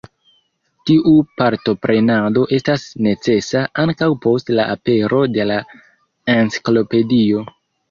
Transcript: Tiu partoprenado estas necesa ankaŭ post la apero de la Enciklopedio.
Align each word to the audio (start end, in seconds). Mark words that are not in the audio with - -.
Tiu 0.89 1.11
partoprenado 1.41 2.45
estas 2.59 2.87
necesa 3.09 3.63
ankaŭ 3.85 4.09
post 4.25 4.51
la 4.61 4.67
apero 4.77 5.23
de 5.37 5.49
la 5.53 5.61
Enciklopedio. 6.41 7.47